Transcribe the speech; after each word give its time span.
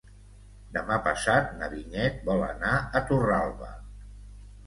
Demà 0.77 0.95
passat 1.07 1.51
na 1.59 1.67
Vinyet 1.73 2.17
vol 2.29 2.41
anar 2.47 2.71
a 2.79 3.01
Torralba. 3.11 3.69